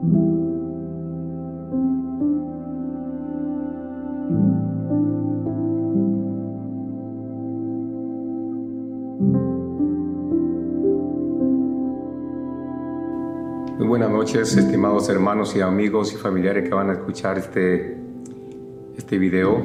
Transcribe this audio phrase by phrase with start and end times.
[0.00, 0.26] Muy
[13.86, 17.98] buenas noches, estimados hermanos y amigos y familiares que van a escuchar este,
[18.96, 19.60] este video.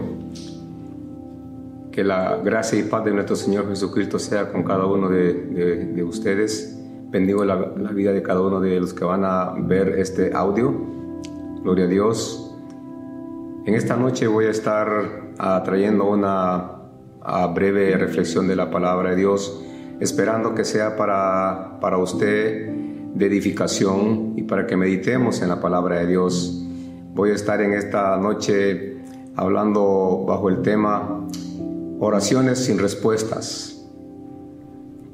[1.91, 5.33] Que la gracia y paz de nuestro Señor Jesucristo sea con cada uno de,
[5.93, 6.82] de ustedes.
[7.13, 10.73] Bendigo la, la, vida de cada uno de los que van a ver este audio.
[11.61, 12.55] Gloria a Dios.
[13.65, 16.71] En esta noche voy a estar uh, trayendo una
[17.21, 19.63] uh, breve reflexión de la palabra de Dios,
[19.99, 22.69] esperando que sea para, para usted
[23.13, 26.65] de edificación y para que meditemos en la palabra de Dios.
[27.13, 28.97] Voy a estar en esta noche
[29.35, 31.27] hablando bajo el tema
[31.99, 33.87] oraciones sin respuestas.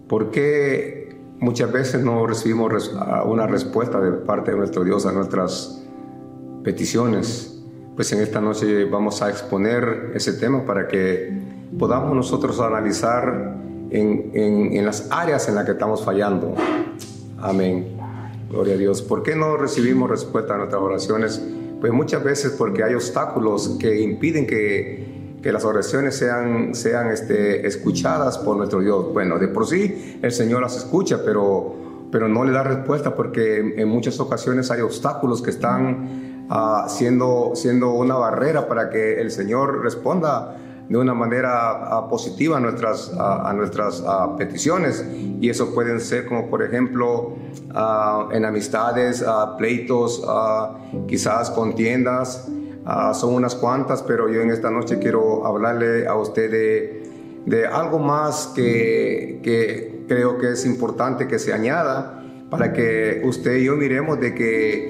[0.07, 0.98] ¿Por qué
[1.39, 2.91] muchas veces no recibimos
[3.25, 5.83] una respuesta de parte de nuestro Dios a nuestras
[6.63, 7.61] peticiones?
[7.95, 11.37] Pues en esta noche vamos a exponer ese tema para que
[11.77, 13.57] podamos nosotros analizar
[13.91, 16.53] en, las áreas en las que estamos fallando
[17.41, 17.97] Amén.
[18.49, 19.01] Gloria a Dios.
[19.01, 21.41] ¿Por qué no recibimos respuesta a nuestras oraciones?
[21.79, 27.65] Pues muchas veces porque hay obstáculos que impiden que, que las oraciones sean, sean este,
[27.65, 29.13] escuchadas por nuestro Dios.
[29.13, 31.75] Bueno, de por sí el Señor las escucha, pero,
[32.11, 37.51] pero no le da respuesta porque en muchas ocasiones hay obstáculos que están uh, siendo,
[37.55, 40.57] siendo una barrera para que el Señor responda
[40.89, 44.03] de una manera uh, positiva a nuestras, uh, a nuestras
[44.37, 45.05] peticiones.
[45.39, 47.37] Y eso pueden ser como por ejemplo
[48.31, 49.23] en amistades,
[49.57, 50.21] pleitos,
[51.07, 52.49] quizás contiendas.
[53.13, 57.03] Son unas cuantas, pero yo en esta noche quiero hablarle a usted de,
[57.45, 63.57] de algo más que, que creo que es importante que se añada para que usted
[63.57, 64.89] y yo miremos de que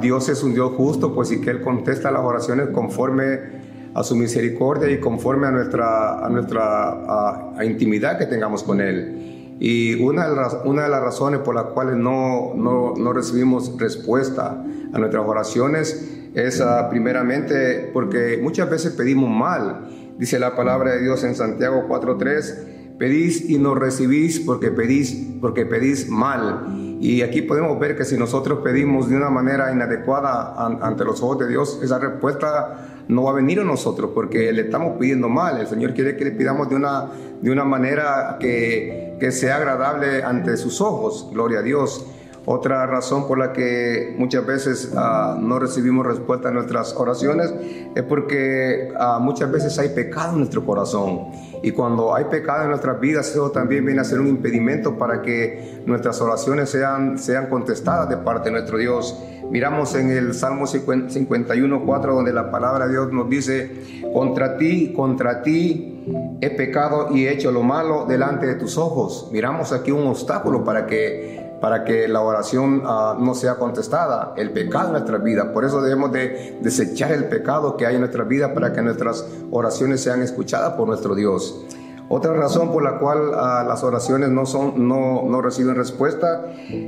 [0.00, 3.64] Dios es un Dios justo, pues y que Él contesta las oraciones conforme
[3.94, 9.33] a su misericordia y conforme a nuestra, a nuestra intimidad que tengamos con Él.
[9.60, 13.78] Y una de, las, una de las razones por las cuales no, no, no recibimos
[13.78, 19.88] respuesta a nuestras oraciones es ah, primeramente porque muchas veces pedimos mal.
[20.18, 25.66] Dice la palabra de Dios en Santiago 4.3, pedís y no recibís porque pedís, porque
[25.66, 26.96] pedís mal.
[27.00, 31.38] Y aquí podemos ver que si nosotros pedimos de una manera inadecuada ante los ojos
[31.40, 35.60] de Dios, esa respuesta no va a venir a nosotros porque le estamos pidiendo mal.
[35.60, 37.10] El Señor quiere que le pidamos de una,
[37.44, 41.28] de una manera que, que sea agradable ante sus ojos.
[41.30, 42.06] Gloria a Dios.
[42.46, 47.52] Otra razón por la que muchas veces uh, no recibimos respuesta a nuestras oraciones
[47.94, 51.32] es porque uh, muchas veces hay pecado en nuestro corazón.
[51.62, 55.20] Y cuando hay pecado en nuestras vidas, eso también viene a ser un impedimento para
[55.20, 59.22] que nuestras oraciones sean, sean contestadas de parte de nuestro Dios.
[59.50, 64.94] Miramos en el Salmo 51, 4, donde la palabra de Dios nos dice, contra ti,
[64.94, 65.93] contra ti
[66.40, 69.28] he pecado y he hecho lo malo delante de tus ojos.
[69.32, 74.50] Miramos aquí un obstáculo para que para que la oración uh, no sea contestada, el
[74.50, 75.50] pecado en nuestra vida.
[75.54, 79.26] Por eso debemos de desechar el pecado que hay en nuestra vida para que nuestras
[79.50, 81.64] oraciones sean escuchadas por nuestro Dios.
[82.10, 86.44] Otra razón por la cual uh, las oraciones no, son, no, no, reciben respuesta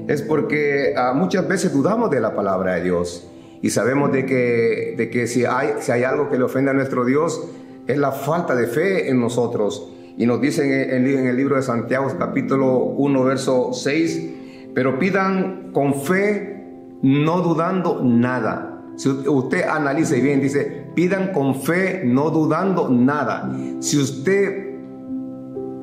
[0.08, 3.26] es porque uh, muchas veces dudamos de la palabra de Dios
[3.62, 6.74] y sabemos de que, de que si, hay, si hay algo que le ofende a
[6.74, 7.48] nuestro Dios
[7.86, 9.90] es la falta de fe en nosotros.
[10.16, 14.30] Y nos dicen en, el libro de Santiago capítulo 1 verso 6,
[14.74, 18.82] pero pidan con fe, no dudando nada.
[18.96, 23.54] Si usted analice bien, dice, pidan con fe, no dudando nada.
[23.80, 24.70] Si usted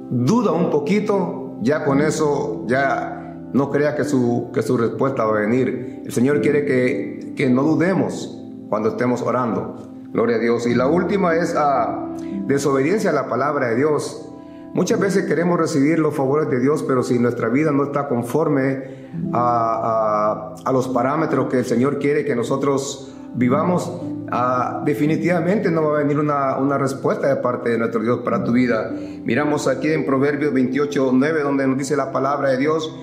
[0.09, 5.37] duda un poquito, ya con eso, ya no crea que su, que su respuesta va
[5.37, 6.01] a venir.
[6.03, 8.35] El Señor quiere que, que no dudemos
[8.67, 9.92] cuando estemos orando.
[10.13, 10.67] Gloria a Dios.
[10.67, 12.07] Y la última es a
[12.45, 14.29] desobediencia a la palabra de Dios.
[14.73, 19.09] Muchas veces queremos recibir los favores de Dios, pero si nuestra vida no está conforme
[19.33, 23.91] a, los parámetros que el Señor quiere que nosotros vivamos,
[24.31, 28.43] ah, definitivamente no va a venir una, una, respuesta de parte de nuestro Dios para
[28.43, 28.91] tu vida.
[28.91, 32.95] Miramos aquí en Proverbios 28, 9, donde nos dice la palabra de Dios,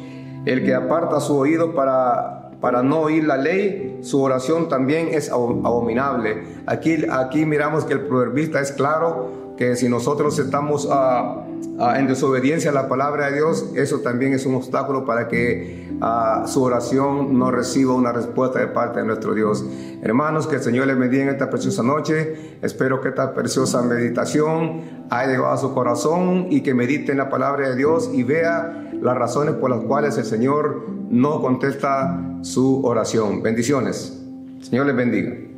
[0.47, 5.31] el que aparta su oído para, para no oír la ley, su oración también es
[5.31, 6.45] abominable.
[6.67, 11.45] Aquí, aquí miramos que el proverbista es claro que si nosotros estamos ah,
[11.79, 15.87] ah, en desobediencia a la palabra de Dios, eso también es un obstáculo para que
[16.01, 19.63] ah, su oración no reciba una respuesta de parte de nuestro Dios.
[20.01, 22.57] Hermanos, que el Señor les bendiga en esta preciosa noche.
[22.63, 24.81] Espero que esta preciosa meditación
[25.11, 28.91] haya llegado a su corazón y que medite en la palabra de Dios y vea
[28.99, 33.43] las razones por las cuales el Señor no contesta su oración.
[33.43, 34.23] Bendiciones.
[34.63, 35.50] Señor les bendiga.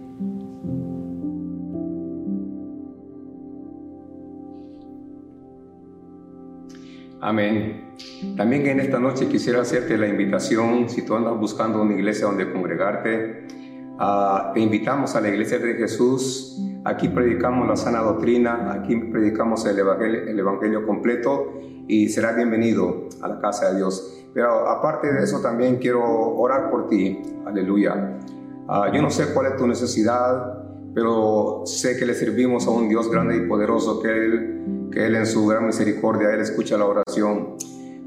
[7.23, 7.95] Amén.
[8.37, 12.53] También en esta noche quisiera hacerte la invitación, si tú andas buscando una iglesia donde
[12.53, 13.47] congregarte,
[13.95, 16.61] uh, te invitamos a la iglesia de Jesús.
[16.85, 23.09] Aquí predicamos la sana doctrina, aquí predicamos el evangelio, el evangelio completo y serás bienvenido
[23.21, 24.25] a la casa de Dios.
[24.35, 27.23] Pero aparte de eso también quiero orar por ti.
[27.47, 28.19] Aleluya.
[28.67, 30.61] Uh, yo no sé cuál es tu necesidad,
[30.93, 35.17] pero sé que le servimos a un Dios grande y poderoso que Él que Él
[35.17, 37.57] en su gran misericordia, Él escucha la oración.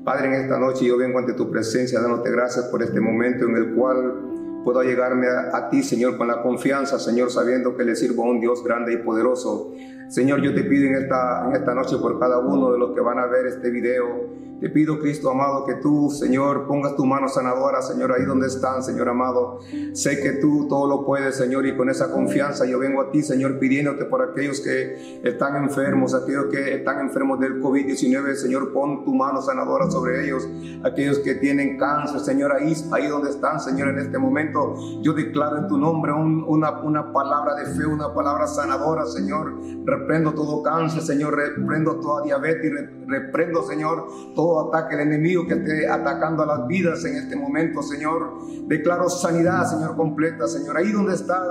[0.03, 3.57] Padre, en esta noche yo vengo ante tu presencia dándote gracias por este momento en
[3.57, 8.23] el cual puedo llegarme a, ti, Señor, con la confianza, Señor, sabiendo que le sirvo
[8.23, 9.73] a un Dios grande y poderoso.
[10.09, 13.01] Señor, yo te pido en esta, en esta noche por cada uno de los que
[13.01, 17.27] van a ver este video, te pido, Cristo amado, que tú, Señor, pongas tu mano
[17.27, 19.59] sanadora, Señor, ahí donde están, Señor amado.
[19.93, 23.21] Sé que tú todo lo puedes, Señor, y con esa confianza yo vengo a ti,
[23.21, 29.03] Señor, pidiéndote por aquellos que están enfermos, aquellos que están enfermos del COVID-19, Señor, pon
[29.03, 30.47] tu mano sanadora sobre ellos.
[30.83, 35.57] Aquellos que tienen cáncer, Señor, ahí, ahí donde están, Señor, en este momento, yo declaro
[35.57, 39.53] en tu nombre una, una palabra de fe, una palabra sanadora, Señor.
[39.83, 42.71] Reprendo todo cáncer, Señor, reprendo toda diabetes,
[43.07, 47.81] reprendo, Señor, todo ataque del enemigo que esté atacando a las vidas en este momento,
[47.81, 48.39] Señor.
[48.67, 50.77] Declaro sanidad, Señor, completa, Señor.
[50.77, 51.41] Ahí donde estás,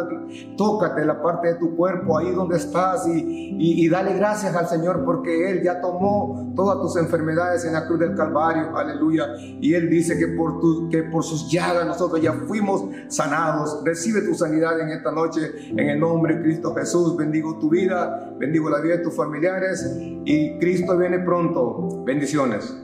[0.57, 5.05] tócate la parte de tu cuerpo, ahí donde estás y, y, dale gracias al Señor
[5.05, 9.27] porque Él ya tomó todas tus enfermedades en la cruz del Calvario, aleluya.
[9.39, 13.81] Y Él dice que por, tu, que por sus llagas nosotros ya fuimos sanados.
[13.85, 17.17] Recibe tu sanidad en esta noche, en el nombre de Cristo Jesús.
[17.17, 19.87] Bendigo tu vida, bendigo la vida de tus familiares
[20.25, 22.05] y Cristo viene pronto.
[22.05, 22.84] Bendiciones.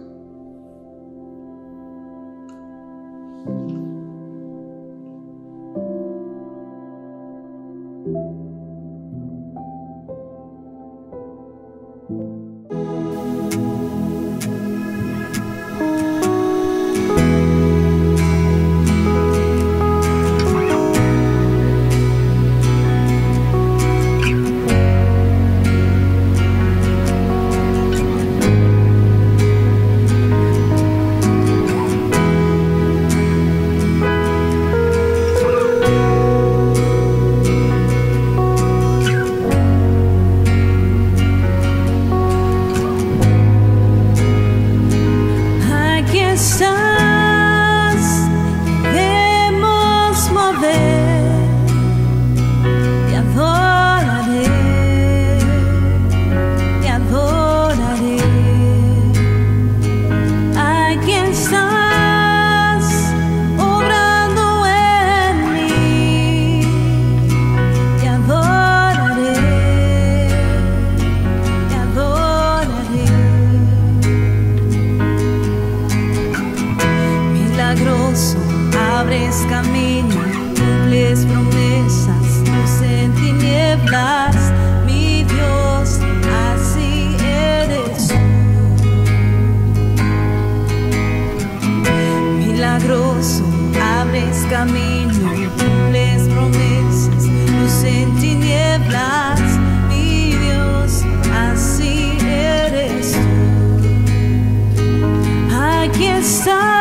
[106.30, 106.79] sun.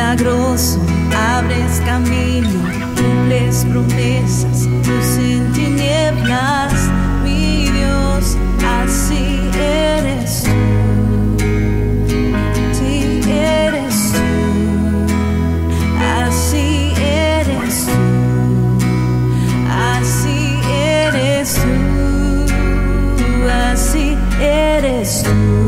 [0.00, 2.60] abres camino,
[2.96, 6.72] cumples promesas, luz en tinieblas,
[7.24, 8.36] mi Dios,
[8.80, 10.50] así eres tú.
[12.50, 14.28] Así eres tú,
[16.20, 18.02] así eres tú,
[19.68, 21.68] así eres tú,
[23.50, 25.67] así eres tú.